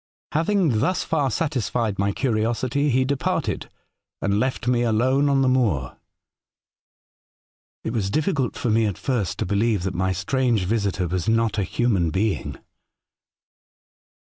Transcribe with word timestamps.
Having 0.31 0.79
thus 0.79 1.03
far 1.03 1.29
satis 1.29 1.69
fied 1.69 1.99
my 1.99 2.11
curiosity, 2.11 2.89
he 2.89 3.05
departed 3.05 3.69
and 4.19 4.39
left 4.39 4.67
me 4.67 4.81
alone 4.81 5.29
on 5.29 5.43
the 5.43 5.47
moor.'' 5.47 5.95
It 7.83 7.93
was 7.93 8.09
difficult 8.09 8.55
for 8.57 8.71
me 8.71 8.87
at 8.87 8.97
first 8.97 9.37
to 9.37 9.45
believe 9.45 9.83
that 9.83 9.93
my 9.93 10.11
strange 10.11 10.63
visitor 10.63 11.07
was 11.07 11.29
not 11.29 11.59
a 11.59 11.63
human 11.63 12.09
being. 12.09 12.57